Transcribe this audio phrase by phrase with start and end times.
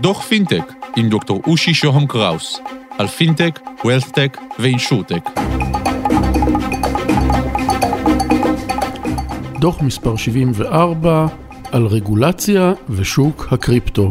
[0.00, 2.60] דוח פינטק עם דוקטור אושי שוהם קראוס
[2.98, 5.30] על פינטק, ווילסטק ואינשורטק.
[9.58, 11.26] דוח מספר 74
[11.72, 14.10] על רגולציה ושוק הקריפטו.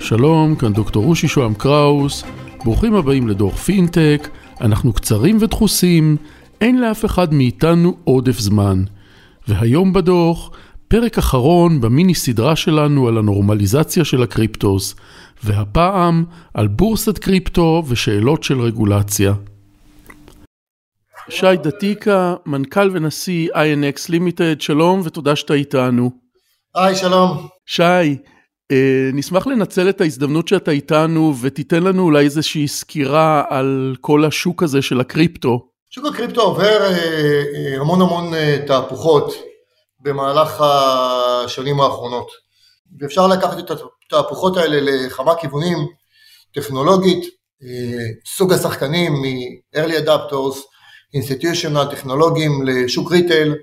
[0.00, 2.24] שלום, כאן דוקטור אושי שוהם קראוס,
[2.64, 4.28] ברוכים הבאים לדוח פינטק,
[4.60, 6.16] אנחנו קצרים ודחוסים,
[6.60, 8.84] אין לאף אחד מאיתנו עודף זמן.
[9.48, 10.50] והיום בדוח,
[10.88, 14.94] פרק אחרון במיני סדרה שלנו על הנורמליזציה של הקריפטוס,
[15.44, 19.32] והפעם על בורסת קריפטו ושאלות של רגולציה.
[21.28, 26.10] שי דתיקה, מנכ"ל ונשיא INX Limited, שלום ותודה שאתה איתנו.
[26.74, 27.46] היי, שלום.
[27.66, 27.82] שי,
[28.72, 34.62] אה, נשמח לנצל את ההזדמנות שאתה איתנו ותיתן לנו אולי איזושהי סקירה על כל השוק
[34.62, 35.68] הזה של הקריפטו.
[35.90, 38.32] שוק הקריפטו עובר אה, אה, המון המון
[38.66, 39.32] תהפוכות
[40.06, 42.30] במהלך השנים האחרונות.
[43.00, 43.70] ואפשר לקחת את
[44.06, 45.78] התהפוכות האלה לכמה כיוונים,
[46.54, 47.24] טכנולוגית,
[48.26, 50.56] סוג השחקנים מ-early adapters,
[51.16, 53.54] institutional, טכנולוגיים לשוק ריטייל,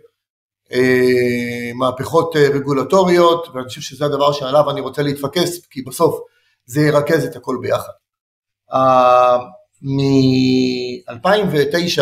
[1.75, 6.19] מהפכות רגולטוריות, ואני חושב שזה הדבר שעליו אני רוצה להתפקס, כי בסוף
[6.65, 7.91] זה ירכז את הכל ביחד.
[9.81, 12.01] מ-2009,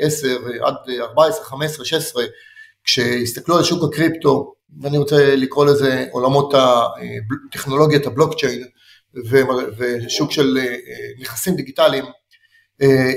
[0.00, 2.24] 10 עד 14, 15, 16,
[2.84, 6.54] כשהסתכלו על שוק הקריפטו, ואני רוצה לקרוא לזה עולמות
[7.52, 8.64] טכנולוגיית הבלוקצ'יין
[9.78, 10.58] ושוק של
[11.20, 12.04] נכסים דיגיטליים,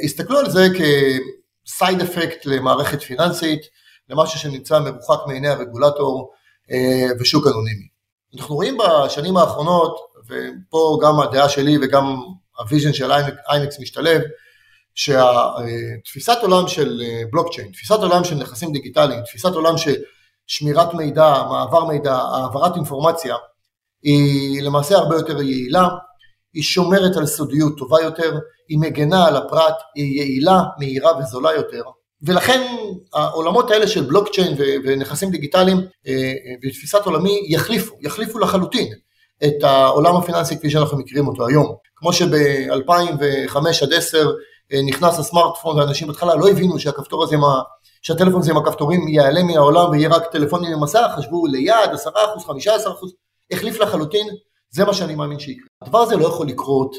[0.04, 3.62] הסתכלו על זה כסייד אפקט למערכת פיננסית,
[4.10, 6.32] למשהו שנמצא מרוחק מעיני הרגולטור
[7.20, 7.88] ושוק אנונימי.
[8.36, 9.96] אנחנו רואים בשנים האחרונות,
[10.28, 12.16] ופה גם הדעה שלי וגם
[12.60, 13.12] ה-vision של
[13.50, 14.22] INX משתלב,
[14.96, 17.02] שהתפיסת עולם של
[17.32, 19.96] בלוקצ'יין, תפיסת עולם של נכסים דיגיטליים, תפיסת עולם של
[20.48, 23.36] שמירת מידע, מעבר מידע, העברת אינפורמציה,
[24.04, 25.88] היא למעשה הרבה יותר יעילה,
[26.54, 28.34] היא שומרת על סודיות טובה יותר,
[28.70, 31.82] היא מגנה על הפרט, היא יעילה, מהירה וזולה יותר,
[32.22, 32.62] ולכן
[33.14, 35.78] העולמות האלה של בלוקצ'יין ונכסים דיגיטליים
[36.64, 38.94] בתפיסת עולמי יחליפו, יחליפו לחלוטין
[39.44, 41.76] את העולם הפיננסי כפי שאנחנו מכירים אותו היום.
[41.96, 44.30] כמו שב-2005 עד 10
[44.86, 47.36] נכנס הסמארטפון ואנשים בהתחלה לא הבינו שהכפתור הזה,
[48.02, 51.90] שהטלפון הזה עם הכפתורים ייעלם מהעולם ויהיה רק טלפונים עם מסך, חשבו ליד
[52.40, 52.52] 10%, 15%,
[53.52, 54.28] החליף לחלוטין,
[54.70, 55.68] זה מה שאני מאמין שיקרה.
[55.82, 56.96] הדבר הזה לא יכול לקרות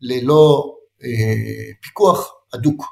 [0.00, 1.08] ללא אה,
[1.82, 2.84] פיקוח הדוק,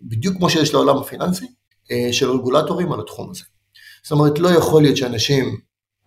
[0.00, 1.46] בדיוק כמו שיש לעולם הפיננסי,
[1.90, 3.44] אה, של רגולטורים על התחום הזה.
[4.02, 5.56] זאת אומרת, לא יכול להיות שאנשים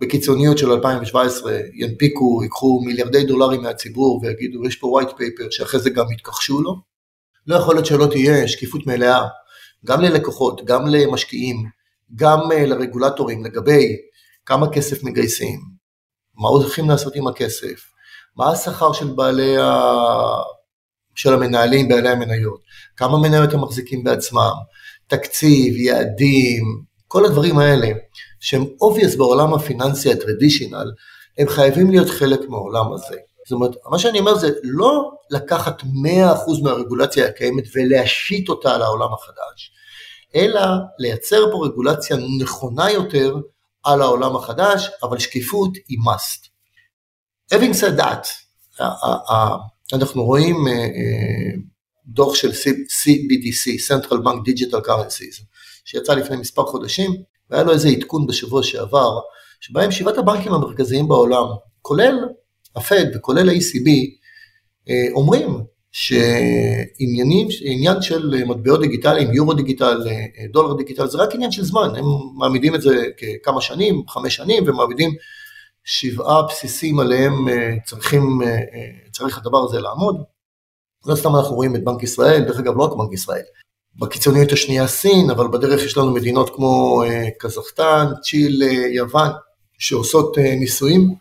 [0.01, 5.89] בקיצוניות של 2017 ינפיקו, ייקחו מיליארדי דולרים מהציבור ויגידו יש פה white paper שאחרי זה
[5.89, 6.90] גם יתכחשו לו.
[7.47, 9.27] לא יכול להיות שלא תהיה שקיפות מלאה
[9.85, 11.65] גם ללקוחות, גם למשקיעים,
[12.15, 13.95] גם אה, לרגולטורים לגבי
[14.45, 15.59] כמה כסף מגייסים,
[16.35, 17.91] מה הולכים לעשות עם הכסף,
[18.35, 19.71] מה השכר של בעלי ה...
[21.15, 22.61] של המנהלים, בעלי המניות,
[22.97, 24.51] כמה מניות הם מחזיקים בעצמם,
[25.07, 26.63] תקציב, יעדים,
[27.07, 27.87] כל הדברים האלה
[28.39, 30.91] שהם obvious בעולם הפיננסי הטרדישיונל,
[31.37, 33.15] הם חייבים להיות חלק מהעולם הזה.
[33.47, 35.85] זאת אומרת, מה שאני אומר זה לא לקחת 100%
[36.63, 39.71] מהרגולציה הקיימת ולהשית אותה על העולם החדש,
[40.35, 40.61] אלא
[40.99, 43.35] לייצר פה רגולציה נכונה יותר
[43.83, 46.47] על העולם החדש, אבל שקיפות היא must.
[47.53, 48.27] Having said that,
[49.93, 51.51] אנחנו רואים אה, אה,
[52.05, 55.43] דוח של CBDC, Central Bank Digital Currencies,
[55.85, 57.11] שיצא לפני מספר חודשים,
[57.49, 59.19] והיה לו איזה עדכון בשבוע שעבר,
[59.59, 61.45] שבהם שבעת הבנקים המרכזיים בעולם,
[61.81, 62.15] כולל
[62.75, 63.89] הפד וכולל ה-ECB,
[64.89, 70.07] אה, אומרים שעניין של מטבעות דיגיטליים, יורו דיגיטל,
[70.53, 72.05] דולר דיגיטל, זה רק עניין של זמן, הם
[72.37, 73.03] מעמידים את זה
[73.43, 75.11] ככמה שנים, חמש שנים, ומעמידים
[75.83, 78.57] שבעה בסיסים עליהם אה, צריכים, אה,
[79.11, 80.23] צריך הדבר הזה לעמוד.
[81.05, 83.43] לא סתם אנחנו רואים את בנק ישראל, דרך אגב לא רק בנק ישראל,
[83.95, 87.03] בקיצוניות השנייה סין, אבל בדרך יש לנו מדינות כמו
[87.39, 88.61] קזחסטן, צ'יל,
[88.95, 89.29] יוון,
[89.77, 91.15] שעושות ניסויים,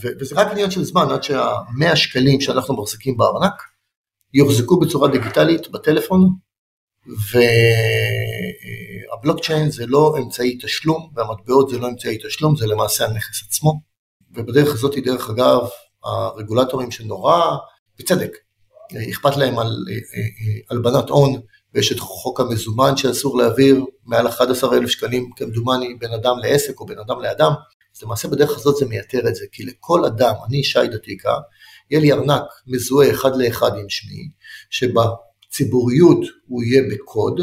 [0.00, 3.62] וזה רק עניין של זמן עד שהמאה שקלים שאנחנו מחזיקים בארנק
[4.34, 6.28] יוחזקו בצורה דיגיטלית בטלפון,
[9.12, 13.80] והבלוקצ'יין זה לא אמצעי תשלום, והמטבעות זה לא אמצעי תשלום, זה למעשה הנכס עצמו,
[14.34, 15.60] ובדרך הזאת, דרך אגב,
[16.04, 17.56] הרגולטורים שנורא,
[17.98, 18.30] בצדק,
[19.10, 19.84] אכפת להם על
[20.70, 21.40] הלבנת הון,
[21.74, 26.98] ויש את חוק המזומן שאסור להעביר מעל 11,000 שקלים כמדומני בין אדם לעסק או בין
[26.98, 27.52] אדם לאדם,
[27.96, 31.34] אז למעשה בדרך הזאת זה מייתר את זה, כי לכל אדם, אני שי דתיקה,
[31.90, 34.30] יהיה לי ארנק מזוהה אחד לאחד עם שמי,
[34.70, 37.40] שבציבוריות הוא יהיה בקוד,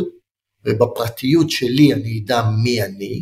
[0.65, 3.21] ובפרטיות שלי אני אדע מי אני,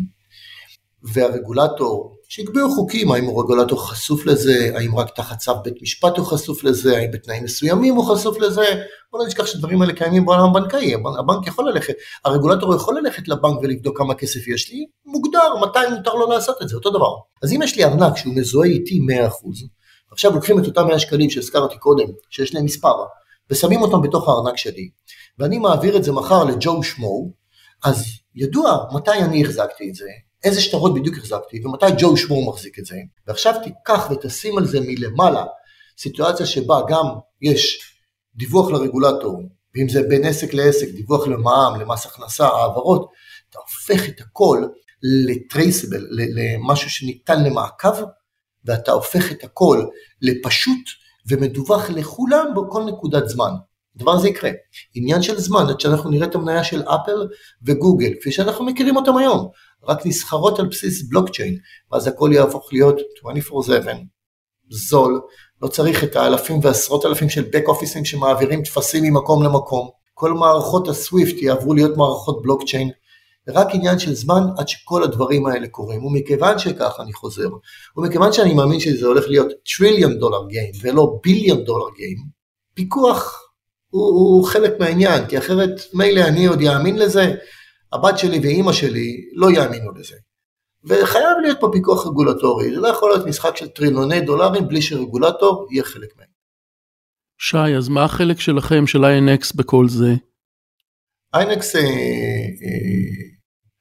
[1.03, 6.63] והרגולטור שיקבעו חוקים, האם רגולטור חשוף לזה, האם רק תחת צו בית משפט הוא חשוף
[6.63, 8.65] לזה, האם בתנאים מסוימים הוא חשוף לזה,
[9.11, 11.93] בוא לא נשכח שדברים האלה קיימים בעולם הבנקאי, הבנק יכול ללכת,
[12.25, 16.69] הרגולטור יכול ללכת לבנק ולבדוק כמה כסף יש לי, מוגדר מתי מותר לו לעשות את
[16.69, 17.15] זה, אותו דבר.
[17.43, 19.31] אז אם יש לי ארנק שהוא מזוהה איתי 100%,
[20.11, 22.95] עכשיו לוקחים את אותם 100 שקלים שהזכרתי קודם, שיש להם מספר,
[23.49, 24.89] ושמים אותם בתוך הארנק שלי,
[25.39, 27.31] ואני מעביר את זה מחר לג'ו שמו,
[27.83, 30.05] אז ידוע מתי אני החזקתי את זה,
[30.43, 32.95] איזה שטרות בדיוק החזקתי, ומתי ג'ו שמו מחזיק את זה,
[33.27, 35.45] ועכשיו תיקח ותשים על זה מלמעלה
[35.97, 37.05] סיטואציה שבה גם
[37.41, 37.79] יש
[38.35, 39.41] דיווח לרגולטור,
[39.75, 43.09] ואם זה בין עסק לעסק, דיווח למע"מ, למס הכנסה, העברות,
[43.49, 44.65] אתה הופך את הכל
[45.03, 48.03] לטרייסבל, למשהו שניתן למעקב,
[48.65, 49.85] ואתה הופך את הכל
[50.21, 50.89] לפשוט
[51.27, 53.51] ומדווח לכולם בכל נקודת זמן.
[53.95, 54.51] הדבר הזה יקרה.
[54.95, 57.27] עניין של זמן, עד שאנחנו נראה את המניה של אפל
[57.65, 59.49] וגוגל, כפי שאנחנו מכירים אותם היום,
[59.87, 61.57] רק נסחרות על בסיס בלוקצ'יין,
[61.91, 63.71] ואז הכל יהפוך להיות 24/7,
[64.69, 65.21] זול,
[65.61, 70.87] לא צריך את האלפים ועשרות אלפים של בק אופיסים שמעבירים טפסים ממקום למקום, כל מערכות
[70.87, 72.89] הסוויפט יעברו להיות מערכות בלוקצ'יין,
[73.49, 77.49] רק עניין של זמן עד שכל הדברים האלה קורים, ומכיוון שכך אני חוזר,
[77.97, 79.47] ומכיוון שאני מאמין שזה הולך להיות
[79.77, 82.17] טריליון דולר גיים ולא ביליון דולר גיים,
[82.73, 83.43] פיקוח
[83.89, 87.35] הוא, הוא חלק מהעניין, כי אחרת מילא אני עוד יאמין לזה,
[87.93, 90.15] הבת שלי ואימא שלי לא יאמינו לזה.
[90.83, 95.67] וחייב להיות פה פיקוח רגולטורי, זה לא יכול להיות משחק של טריליוני דולרים בלי שרגולטור
[95.71, 96.27] יהיה חלק מהם.
[97.37, 100.13] שי, אז מה החלק שלכם, של INX בכל זה?
[101.35, 103.27] INX אה, אה,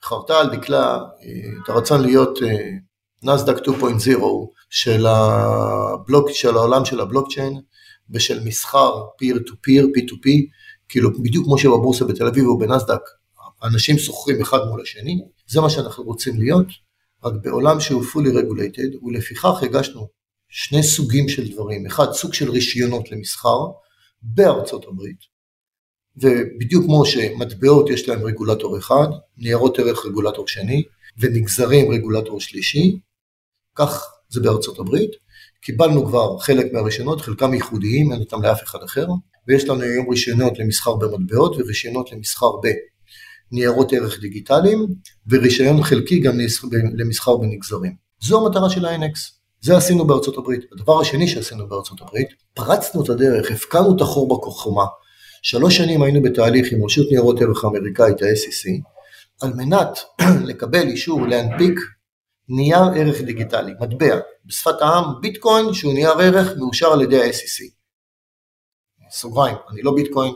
[0.05, 2.69] חרתה על דקלה אה, את הרצון להיות אה,
[3.23, 3.73] נסדק 2.0
[4.71, 7.61] של, הבלוק, של העולם של הבלוקצ'יין
[8.11, 10.29] ושל מסחר peer to peer, P2P,
[10.89, 13.01] כאילו בדיוק כמו שבבורסה בתל אביב או בנסדק,
[13.63, 16.67] אנשים שוכרים אחד מול השני, זה מה שאנחנו רוצים להיות,
[17.25, 20.09] רק בעולם שהוא fully regulated, ולפיכך הגשנו
[20.49, 23.59] שני סוגים של דברים, אחד סוג של רישיונות למסחר
[24.23, 25.19] בארצות הברית,
[26.17, 29.07] ובדיוק כמו שמטבעות יש להם רגולטור אחד,
[29.37, 30.83] ניירות ערך רגולטור שני,
[31.19, 32.99] ונגזרים רגולטור שלישי,
[33.75, 35.11] כך זה בארצות הברית.
[35.61, 39.07] קיבלנו כבר חלק מהרישיונות, חלקם ייחודיים, אין אותם לאף אחד אחר,
[39.49, 42.51] ויש לנו היום רישיונות למסחר במטבעות ורישיונות למסחר
[43.53, 44.87] בניירות ערך דיגיטליים,
[45.29, 46.39] ורישיון חלקי גם
[46.95, 47.97] למסחר בנגזרים.
[48.21, 49.37] זו המטרה של ה-INX.
[49.61, 50.61] זה עשינו בארצות הברית.
[50.73, 54.85] הדבר השני שעשינו בארצות הברית, פרצנו את הדרך, הפקענו את החור בחומה,
[55.43, 58.83] שלוש שנים היינו בתהליך עם רשות ניירות ערך האמריקאית, ה-SEC,
[59.43, 59.99] על מנת
[60.49, 61.81] לקבל אישור להנפיק
[62.49, 67.65] נייר ערך דיגיטלי, מטבע, בשפת העם ביטקוין שהוא נייר ערך מאושר על ידי ה-SEC.
[69.11, 70.33] סוגריים, אני לא ביטקוין,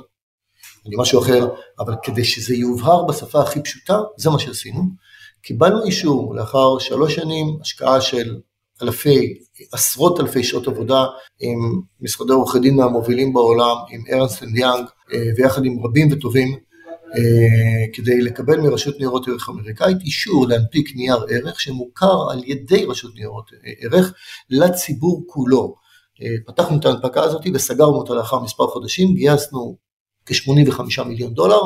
[0.86, 1.48] אני משהו אחר,
[1.78, 4.82] אבל כדי שזה יובהר בשפה הכי פשוטה, זה מה שעשינו.
[5.42, 8.36] קיבלנו אישור לאחר שלוש שנים, השקעה של
[8.82, 9.34] אלפי,
[9.72, 11.04] עשרות אלפי שעות עבודה
[11.40, 16.48] עם משרדי עורכי דין מהמובילים בעולם, עם ארנסט אנד יאנג אה, ויחד עם רבים וטובים
[17.16, 23.14] אה, כדי לקבל מרשות ניירות ערך אמריקאית אישור להנפיק נייר ערך שמוכר על ידי רשות
[23.14, 23.50] ניירות
[23.80, 24.14] ערך
[24.50, 25.74] לציבור כולו.
[26.22, 29.76] אה, פתחנו את ההנפקה הזאת וסגרנו אותה לאחר מספר חודשים, גייסנו
[30.30, 31.60] כ-85 מיליון דולר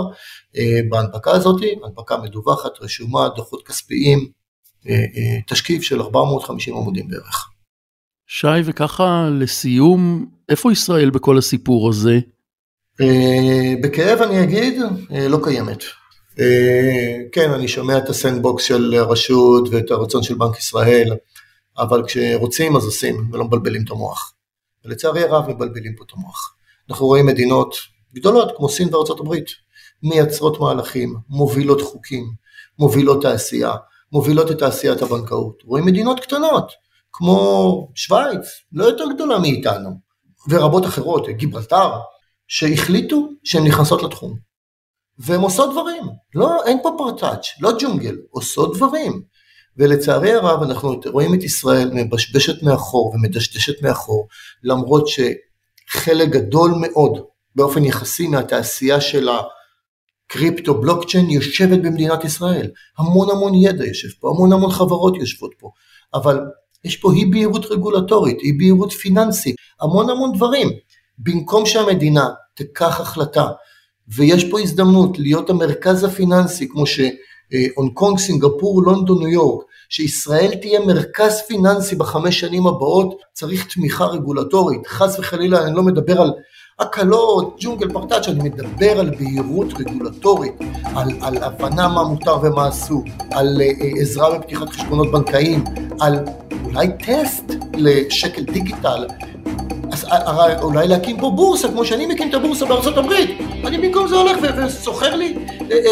[0.90, 4.28] בהנפקה הזאת, הנפקה מדווחת, רשומה, דוחות כספיים,
[4.88, 7.48] אה, אה, תשקיף של 450 עמודים בערך.
[8.26, 12.18] שי, וככה לסיום, איפה ישראל בכל הסיפור הזה?
[13.00, 15.84] אה, בכאב אני אגיד, לא קיימת.
[17.32, 21.16] כן, אני שומע את הסנדבוקס של הרשות ואת הרצון של בנק ישראל,
[21.78, 24.34] אבל כשרוצים אז עושים ולא מבלבלים את המוח.
[24.84, 26.54] ולצערי הרב מבלבלים פה את המוח.
[26.90, 27.74] אנחנו רואים מדינות
[28.14, 29.46] גדולות כמו סין וארצות הברית,
[30.02, 32.24] מייצרות מהלכים, מובילות חוקים,
[32.78, 33.72] מובילות תעשייה,
[34.12, 35.62] מובילות את תעשיית הבנקאות.
[35.64, 36.72] רואים מדינות קטנות,
[37.12, 39.90] כמו שווייץ, לא יותר גדולה מאיתנו,
[40.48, 41.90] ורבות אחרות, גיברלטר,
[42.48, 44.38] שהחליטו שהן נכנסות לתחום.
[45.18, 46.04] והן עושות דברים,
[46.34, 49.22] לא, אין פה פרטאץ', לא ג'ונגל, עושות דברים.
[49.76, 54.28] ולצערי הרב אנחנו רואים את ישראל מבשבשת מאחור ומדשדשת מאחור,
[54.62, 59.40] למרות שחלק גדול מאוד באופן יחסי מהתעשייה שלה
[60.26, 62.70] קריפטו, בלוקצ'יין יושבת במדינת ישראל.
[62.98, 65.70] המון המון ידע יושב פה, המון המון חברות יושבות פה,
[66.14, 66.40] אבל
[66.84, 70.68] יש פה אי בהירות רגולטורית, אי בהירות פיננסית, המון המון דברים.
[71.18, 73.46] במקום שהמדינה תיקח החלטה,
[74.08, 80.80] ויש פה הזדמנות להיות המרכז הפיננסי, כמו שהונג קונג, סינגפור, לונדון, ניו יורק, שישראל תהיה
[80.80, 84.86] מרכז פיננסי בחמש שנים הבאות, צריך תמיכה רגולטורית.
[84.86, 86.32] חס וחלילה, אני לא מדבר על
[86.78, 90.52] הקלות, ג'ונגל פרטאץ', אני מדבר על בהירות רגולטורית,
[90.96, 95.64] על, על הבנה מה מותר ומה אסור, על uh, עזרה בפתיחת חשבונות בנקאיים,
[96.00, 96.18] על
[96.64, 99.06] אולי טסט לשקל דיגיטל,
[99.92, 100.06] אז
[100.62, 103.30] אולי להקים פה בורסה, כמו שאני מקים את הבורסה בארצות הברית.
[103.64, 105.34] אני במקום זה הולך וסוחר לי,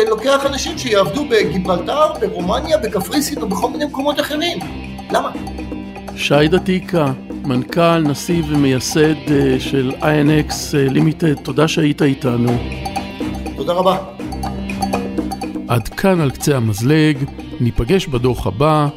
[0.09, 4.59] לוקח אנשים שיעבדו בגיברלטר, ברומניה, בקפריסין או בכל מיני מקומות אחרים.
[5.11, 5.31] למה?
[6.17, 7.07] שי דתיקה,
[7.47, 12.53] מנכ"ל, נשיא ומייסד אה, של INX לימיטד, תודה שהיית איתנו.
[13.57, 13.99] תודה רבה.
[15.69, 17.17] עד כאן על קצה המזלג,
[17.61, 18.89] ניפגש בדוח הבא.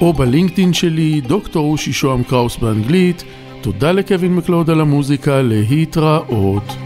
[0.00, 3.24] או בלינקדאין שלי, דוקטור אושי שוהם קראוס באנגלית.
[3.60, 6.76] תודה לקווין מקלוד על המוזיקה, להתראות.